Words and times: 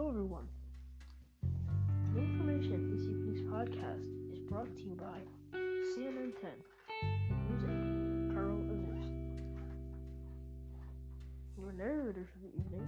Hello, 0.00 0.08
everyone. 0.12 0.48
The 2.14 2.20
information 2.20 2.72
in 2.72 2.96
evening's 3.02 3.42
podcast 3.52 4.32
is 4.32 4.38
brought 4.38 4.74
to 4.74 4.82
you 4.82 4.94
by 4.94 5.20
CNN 5.52 6.32
10 6.40 6.50
music 7.50 8.34
Carl 8.34 8.56
Azuz. 8.72 9.04
Your 11.58 11.72
narrator 11.72 12.24
for 12.32 12.38
the 12.38 12.48
evening 12.48 12.86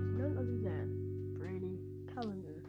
is 0.00 0.18
none 0.18 0.38
other 0.38 0.58
than 0.64 1.34
Brady 1.38 1.80
Callender. 2.14 2.62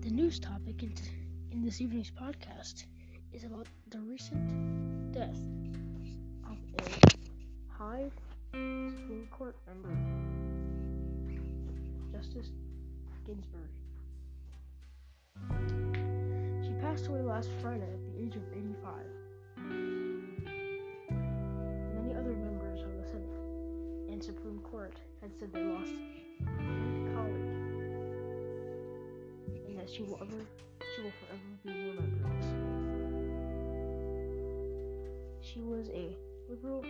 The 0.00 0.10
news 0.10 0.40
topic 0.40 0.82
in, 0.82 0.94
t- 0.94 1.10
in 1.50 1.60
this 1.60 1.82
evening's 1.82 2.10
podcast 2.10 2.86
is 3.34 3.44
about 3.44 3.66
the 3.90 4.00
recent 4.00 5.12
death 5.12 5.36
of 6.50 6.56
a 6.78 6.88
high 7.68 8.10
Court 9.42 9.56
member, 9.66 9.90
Justice 12.12 12.52
Ginsburg. 13.26 13.72
She 16.62 16.70
passed 16.80 17.08
away 17.08 17.22
last 17.22 17.50
Friday 17.60 17.82
at 17.92 18.04
the 18.04 18.22
age 18.22 18.36
of 18.36 18.42
85. 18.52 19.04
Many 21.96 22.14
other 22.14 22.36
members 22.36 22.82
of 22.82 22.96
the 22.96 23.04
Senate 23.04 24.12
and 24.12 24.22
Supreme 24.22 24.60
Court 24.60 24.94
had 25.20 25.36
said 25.36 25.52
they 25.52 25.64
lost 25.64 25.90
a 25.90 26.46
colleague 27.12 27.50
and 29.66 29.76
that 29.76 29.90
she 29.90 30.04
will 30.04 30.20
ever 30.22 30.46
she 30.94 31.02
will 31.02 31.12
forever 31.18 31.58
be 31.64 31.72
remembered. 31.90 32.30
She 35.40 35.58
was 35.58 35.88
a 35.88 36.16
liberal 36.48 36.82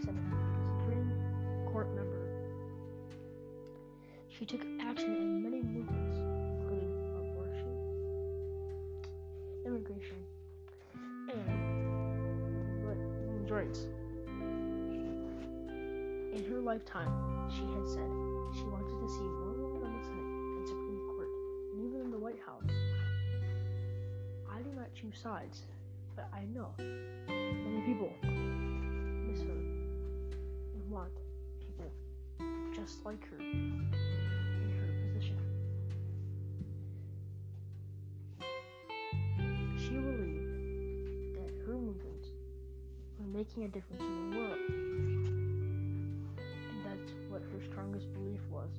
Supreme 0.00 0.49
Member. 1.88 2.16
She 4.28 4.44
took 4.44 4.60
action 4.80 5.16
in 5.16 5.42
many 5.42 5.62
movements, 5.62 6.18
including 6.60 6.92
abortion, 7.18 7.72
immigration, 9.64 10.16
and 11.28 12.84
women's 12.84 13.50
rights. 13.50 13.86
In 15.68 16.44
her 16.50 16.60
lifetime, 16.60 17.12
she 17.50 17.64
had 17.64 17.86
said 17.88 18.10
she 18.54 18.64
wanted 18.64 18.98
to 19.00 19.08
see 19.08 19.28
more 19.40 19.52
women 19.52 19.92
in 19.92 19.98
the 19.98 20.04
Senate 20.04 20.58
and 20.58 20.68
Supreme 20.68 21.04
Court, 21.14 21.28
and 21.72 21.84
even 21.86 22.00
in 22.02 22.10
the 22.10 22.18
White 22.18 22.40
House. 22.44 22.70
I 24.50 24.62
do 24.62 24.70
not 24.76 24.92
choose 24.94 25.18
sides, 25.18 25.62
but 26.14 26.28
I 26.32 26.44
know 26.54 26.74
many 26.78 27.82
people 27.86 28.12
miss 28.22 29.40
her 29.42 29.60
and 30.74 30.90
want 30.90 31.12
just 32.80 33.04
like 33.04 33.22
her 33.28 33.36
in 33.38 33.90
her 34.78 34.86
position. 35.12 35.36
She 39.76 39.90
believed 39.90 41.36
that 41.36 41.50
her 41.66 41.74
movements 41.74 42.28
were 43.18 43.26
making 43.26 43.64
a 43.64 43.68
difference 43.68 44.02
in 44.02 44.30
the 44.30 44.36
world. 44.38 44.58
And 46.38 46.84
that's 46.86 47.12
what 47.28 47.42
her 47.42 47.60
strongest 47.70 48.10
belief 48.14 48.40
was. 48.50 48.70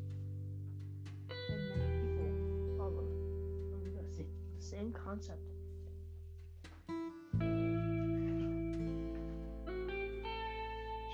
And 1.29 1.59
many 1.69 1.89
people 2.01 2.31
follow 2.77 3.05
the 4.17 4.25
same 4.59 4.91
concept. 4.93 5.45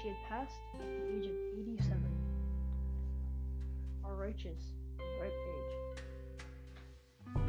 She 0.01 0.07
had 0.07 0.17
passed 0.29 0.61
at 0.75 0.87
the 0.87 1.17
age 1.17 1.25
of 1.25 1.35
87. 1.59 2.16
And 4.27 4.35
ripe 5.21 5.31
age. 5.31 5.73
I 7.27 7.39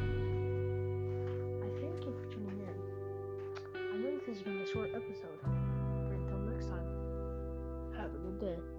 thank 1.81 2.05
you 2.05 2.12
for 2.16 2.27
tuning 2.31 2.61
in. 2.61 2.77
I 3.75 3.97
know 3.97 4.11
this 4.16 4.27
has 4.28 4.43
been 4.43 4.59
a 4.59 4.66
short 4.66 4.91
episode, 4.94 5.41
but 5.43 5.50
until 6.15 6.38
next 6.38 6.67
time, 6.67 6.87
have 7.97 8.15
a 8.15 8.19
good 8.19 8.38
day. 8.41 8.78